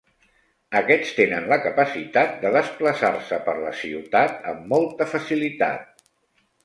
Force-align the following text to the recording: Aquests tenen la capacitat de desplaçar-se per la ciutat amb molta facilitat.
Aquests 0.79 1.11
tenen 1.17 1.43
la 1.51 1.57
capacitat 1.65 2.33
de 2.45 2.51
desplaçar-se 2.55 3.39
per 3.51 3.55
la 3.59 3.75
ciutat 3.83 4.51
amb 4.53 4.67
molta 4.73 5.09
facilitat. 5.13 6.07